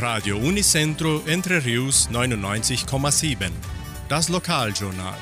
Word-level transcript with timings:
Radio 0.00 0.36
Unicentro 0.36 1.22
Entre 1.26 1.64
Rius 1.64 2.08
99,7. 2.12 3.50
Das 4.08 4.28
Lokaljournal. 4.28 5.16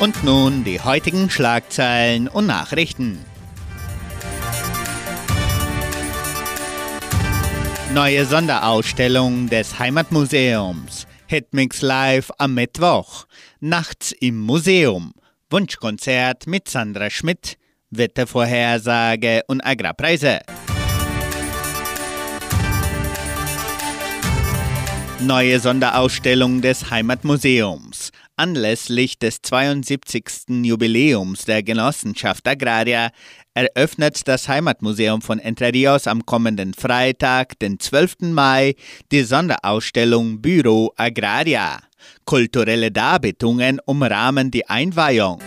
Und 0.00 0.24
nun 0.24 0.64
die 0.64 0.80
heutigen 0.80 1.30
Schlagzeilen 1.30 2.26
und 2.26 2.46
Nachrichten. 2.46 3.24
Neue 7.94 8.26
Sonderausstellung 8.26 9.48
des 9.48 9.78
Heimatmuseums. 9.78 11.06
Hitmix 11.28 11.82
Live 11.82 12.32
am 12.38 12.54
Mittwoch. 12.54 13.26
Nachts 13.60 14.10
im 14.10 14.40
Museum. 14.40 15.12
Wunschkonzert 15.48 16.48
mit 16.48 16.68
Sandra 16.68 17.08
Schmidt. 17.10 17.56
Wettervorhersage 17.90 19.42
und 19.46 19.64
Agrarpreise. 19.64 20.40
Neue 25.20 25.60
Sonderausstellung 25.60 26.60
des 26.60 26.90
Heimatmuseums. 26.90 28.12
Anlässlich 28.36 29.18
des 29.18 29.40
72. 29.40 30.24
Jubiläums 30.62 31.46
der 31.46 31.62
Genossenschaft 31.62 32.46
Agraria 32.46 33.08
eröffnet 33.54 34.28
das 34.28 34.46
Heimatmuseum 34.46 35.22
von 35.22 35.38
Entre 35.38 35.72
Rios 35.72 36.06
am 36.06 36.26
kommenden 36.26 36.74
Freitag, 36.74 37.58
den 37.60 37.80
12. 37.80 38.32
Mai, 38.32 38.74
die 39.10 39.22
Sonderausstellung 39.22 40.42
Büro 40.42 40.92
Agraria. 40.96 41.78
Kulturelle 42.26 42.92
Darbietungen 42.92 43.80
umrahmen 43.86 44.50
die 44.50 44.68
Einweihung. 44.68 45.38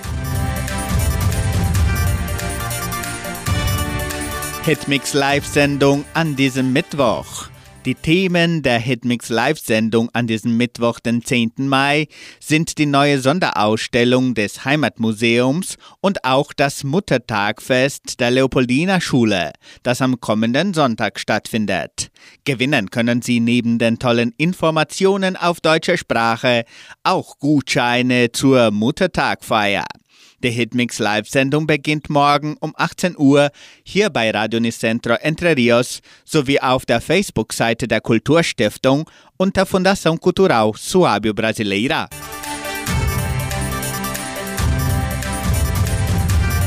Hitmix 4.65 5.13
Live-Sendung 5.13 6.05
an 6.15 6.35
diesem 6.35 6.73
Mittwoch. 6.73 7.49
Die 7.85 7.95
Themen 7.95 8.61
der 8.61 8.77
Hitmix 8.77 9.29
Live-Sendung 9.29 10.09
an 10.11 10.27
diesem 10.27 10.57
Mittwoch, 10.57 10.99
den 10.99 11.23
10. 11.23 11.53
Mai, 11.55 12.07
sind 12.41 12.77
die 12.77 12.85
neue 12.85 13.21
Sonderausstellung 13.21 14.33
des 14.33 14.65
Heimatmuseums 14.65 15.77
und 16.01 16.25
auch 16.25 16.51
das 16.51 16.83
Muttertagfest 16.83 18.19
der 18.19 18.31
Leopoldina 18.31 18.99
Schule, 18.99 19.53
das 19.81 20.01
am 20.01 20.19
kommenden 20.19 20.73
Sonntag 20.73 21.21
stattfindet. 21.21 22.11
Gewinnen 22.43 22.89
können 22.89 23.21
Sie 23.21 23.39
neben 23.39 23.79
den 23.79 23.97
tollen 23.97 24.33
Informationen 24.35 25.37
auf 25.37 25.61
deutscher 25.61 25.95
Sprache 25.95 26.65
auch 27.03 27.39
Gutscheine 27.39 28.33
zur 28.33 28.71
Muttertagfeier. 28.71 29.85
Die 30.41 30.51
Hitmix 30.51 30.99
Live-Sendung 30.99 31.67
beginnt 31.67 32.09
morgen 32.09 32.55
um 32.61 32.73
18 32.77 33.17
Uhr 33.17 33.51
hier 33.83 34.09
bei 34.09 34.31
Radio 34.31 34.61
Nicentro 34.61 35.15
Entre 35.15 35.53
Rios 35.55 35.99
sowie 36.23 36.61
auf 36.61 36.85
der 36.85 37.01
Facebook-Seite 37.01 37.89
der 37.89 37.99
Kulturstiftung 37.99 39.09
unter 39.35 39.63
Fundação 39.65 40.17
Cultural 40.17 40.71
Suábio 40.71 41.33
Brasileira. 41.33 42.07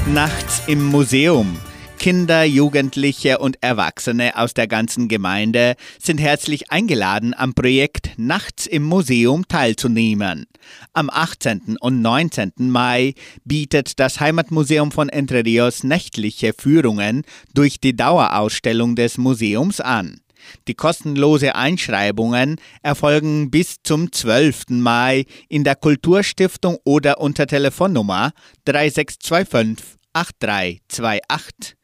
Nachts 0.06 0.62
im 0.66 0.84
Museum. 0.84 1.56
Kinder, 2.02 2.42
Jugendliche 2.42 3.38
und 3.38 3.58
Erwachsene 3.60 4.36
aus 4.36 4.54
der 4.54 4.66
ganzen 4.66 5.06
Gemeinde 5.06 5.76
sind 6.00 6.18
herzlich 6.18 6.72
eingeladen, 6.72 7.32
am 7.32 7.54
Projekt 7.54 8.14
Nachts 8.16 8.66
im 8.66 8.82
Museum 8.82 9.46
teilzunehmen. 9.46 10.46
Am 10.94 11.08
18. 11.08 11.76
und 11.78 12.02
19. 12.02 12.54
Mai 12.56 13.14
bietet 13.44 14.00
das 14.00 14.18
Heimatmuseum 14.18 14.90
von 14.90 15.10
Entre 15.10 15.44
Rios 15.44 15.84
nächtliche 15.84 16.54
Führungen 16.58 17.22
durch 17.54 17.78
die 17.78 17.94
Dauerausstellung 17.94 18.96
des 18.96 19.16
Museums 19.16 19.80
an. 19.80 20.18
Die 20.66 20.74
kostenlose 20.74 21.54
Einschreibungen 21.54 22.56
erfolgen 22.82 23.52
bis 23.52 23.76
zum 23.84 24.10
12. 24.10 24.70
Mai 24.70 25.24
in 25.48 25.62
der 25.62 25.76
Kulturstiftung 25.76 26.78
oder 26.82 27.20
unter 27.20 27.46
Telefonnummer 27.46 28.32
3625 28.64 29.98
8328. 30.14 31.76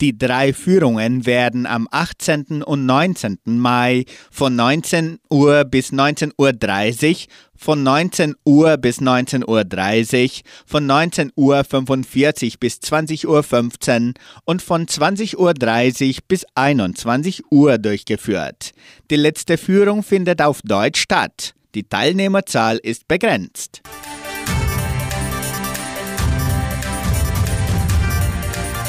Die 0.00 0.16
drei 0.18 0.52
Führungen 0.52 1.24
werden 1.24 1.66
am 1.66 1.86
18. 1.90 2.62
und 2.62 2.84
19. 2.86 3.38
Mai 3.44 4.04
von 4.30 4.56
19 4.56 5.18
Uhr 5.30 5.64
bis 5.64 5.92
19.30 5.92 6.32
Uhr, 6.36 7.16
von 7.56 7.82
19 7.82 8.34
Uhr 8.44 8.76
bis 8.76 9.00
19.30 9.00 9.44
Uhr, 9.46 10.42
von 10.66 10.86
19.45 10.86 11.34
Uhr 11.36 12.58
bis 12.58 12.78
20.15 12.78 13.26
Uhr 13.26 14.14
und 14.44 14.62
von 14.62 14.86
20.30 14.86 15.36
Uhr 15.36 16.22
bis 16.26 16.44
21 16.54 17.44
Uhr 17.50 17.78
durchgeführt. 17.78 18.72
Die 19.10 19.16
letzte 19.16 19.56
Führung 19.56 20.02
findet 20.02 20.42
auf 20.42 20.60
Deutsch 20.62 21.00
statt. 21.00 21.54
Die 21.74 21.84
Teilnehmerzahl 21.84 22.78
ist 22.78 23.08
begrenzt. 23.08 23.82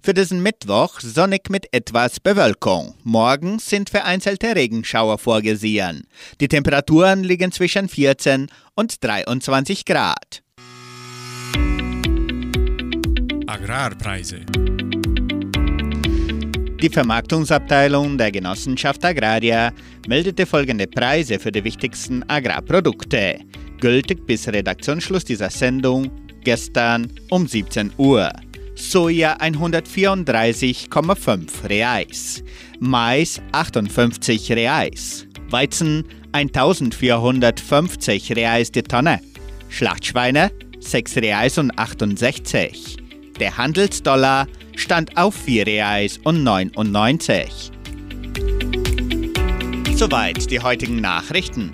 Für 0.00 0.14
diesen 0.14 0.42
Mittwoch 0.42 1.00
sonnig 1.00 1.50
mit 1.50 1.72
etwas 1.72 2.20
Bewölkung. 2.20 2.94
Morgen 3.02 3.58
sind 3.58 3.90
vereinzelte 3.90 4.54
Regenschauer 4.54 5.18
vorgesehen. 5.18 6.06
Die 6.40 6.48
Temperaturen 6.48 7.24
liegen 7.24 7.52
zwischen 7.52 7.88
14 7.88 8.48
und 8.74 9.04
23 9.04 9.84
Grad. 9.84 10.42
Agrarpreise. 13.46 14.40
Die 16.80 16.88
Vermarktungsabteilung 16.88 18.16
der 18.16 18.30
Genossenschaft 18.30 19.04
Agraria 19.04 19.72
meldete 20.06 20.46
folgende 20.46 20.86
Preise 20.86 21.40
für 21.40 21.50
die 21.50 21.64
wichtigsten 21.64 22.22
Agrarprodukte, 22.30 23.40
gültig 23.80 24.24
bis 24.26 24.46
Redaktionsschluss 24.46 25.24
dieser 25.24 25.50
Sendung 25.50 26.08
gestern 26.44 27.12
um 27.30 27.48
17 27.48 27.92
Uhr. 27.98 28.30
Soja 28.78 29.36
134,5 29.40 31.68
Reais, 31.68 32.44
Mais 32.78 33.42
58 33.50 34.52
Reais, 34.52 35.26
Weizen 35.50 36.04
1450 36.30 38.36
Reais 38.36 38.70
die 38.70 38.84
Tonne, 38.84 39.20
Schlachtschweine 39.68 40.52
6 40.78 41.16
Reais 41.16 41.58
und 41.58 41.76
68. 41.76 42.98
Der 43.40 43.58
Handelsdollar 43.58 44.46
stand 44.76 45.18
auf 45.18 45.34
4 45.34 45.66
Reais 45.66 46.20
und 46.22 46.44
99. 46.44 47.72
Soweit 49.96 50.48
die 50.50 50.60
heutigen 50.60 51.00
Nachrichten. 51.00 51.72